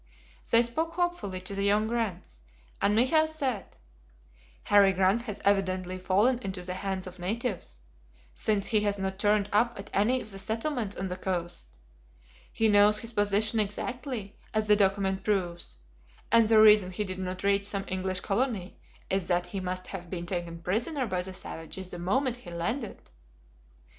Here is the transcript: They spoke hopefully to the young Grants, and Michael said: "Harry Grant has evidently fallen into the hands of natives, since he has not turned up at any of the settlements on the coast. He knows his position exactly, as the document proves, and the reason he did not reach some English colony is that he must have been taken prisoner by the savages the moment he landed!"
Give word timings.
They 0.49 0.63
spoke 0.63 0.95
hopefully 0.95 1.41
to 1.41 1.53
the 1.53 1.61
young 1.61 1.87
Grants, 1.87 2.41
and 2.81 2.95
Michael 2.95 3.27
said: 3.27 3.77
"Harry 4.63 4.93
Grant 4.93 5.21
has 5.21 5.39
evidently 5.45 5.99
fallen 5.99 6.39
into 6.39 6.63
the 6.63 6.73
hands 6.73 7.05
of 7.05 7.19
natives, 7.19 7.81
since 8.33 8.65
he 8.65 8.81
has 8.81 8.97
not 8.97 9.19
turned 9.19 9.47
up 9.53 9.77
at 9.77 9.91
any 9.93 10.19
of 10.19 10.31
the 10.31 10.39
settlements 10.39 10.95
on 10.95 11.07
the 11.07 11.17
coast. 11.17 11.77
He 12.51 12.67
knows 12.67 12.97
his 12.97 13.13
position 13.13 13.59
exactly, 13.59 14.35
as 14.55 14.65
the 14.65 14.75
document 14.75 15.23
proves, 15.23 15.77
and 16.31 16.49
the 16.49 16.59
reason 16.59 16.89
he 16.89 17.03
did 17.03 17.19
not 17.19 17.43
reach 17.43 17.65
some 17.65 17.85
English 17.87 18.21
colony 18.21 18.79
is 19.07 19.27
that 19.27 19.45
he 19.45 19.59
must 19.59 19.85
have 19.85 20.09
been 20.09 20.25
taken 20.25 20.63
prisoner 20.63 21.05
by 21.05 21.21
the 21.21 21.35
savages 21.35 21.91
the 21.91 21.99
moment 21.99 22.37
he 22.37 22.49
landed!" 22.49 23.11